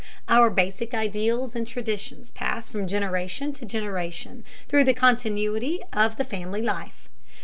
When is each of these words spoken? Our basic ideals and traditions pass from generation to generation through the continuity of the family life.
Our 0.27 0.49
basic 0.49 0.95
ideals 0.95 1.55
and 1.55 1.67
traditions 1.67 2.31
pass 2.31 2.71
from 2.71 2.87
generation 2.87 3.53
to 3.53 3.67
generation 3.67 4.43
through 4.67 4.85
the 4.85 4.95
continuity 4.95 5.81
of 5.93 6.17
the 6.17 6.25
family 6.25 6.63
life. 6.63 7.07